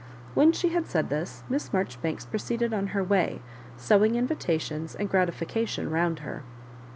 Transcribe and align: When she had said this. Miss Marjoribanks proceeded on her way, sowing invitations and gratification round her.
When 0.33 0.51
she 0.51 0.69
had 0.69 0.87
said 0.87 1.09
this. 1.09 1.43
Miss 1.47 1.71
Marjoribanks 1.71 2.25
proceeded 2.25 2.73
on 2.73 2.87
her 2.87 3.03
way, 3.03 3.39
sowing 3.77 4.15
invitations 4.15 4.95
and 4.95 5.07
gratification 5.07 5.91
round 5.91 6.21
her. 6.25 6.41